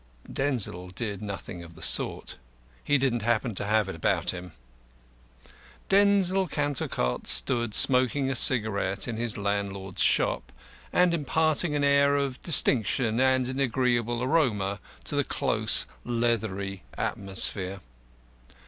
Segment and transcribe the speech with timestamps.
[0.33, 2.39] Denzil did nothing of the sort.
[2.83, 4.53] He didn't happen to have it about him.
[5.89, 10.51] Denzil Cantercot stood smoking a cigarette in his landlord's shop,
[10.91, 17.81] and imparting an air of distinction and an agreeable aroma to the close leathery atmosphere.